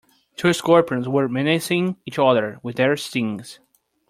Two 0.35 0.51
scorpions 0.51 1.07
were 1.07 1.29
menacing 1.29 1.95
each 2.07 2.17
other 2.17 2.57
with 2.63 2.77
their 2.77 2.97
stings. 2.97 3.59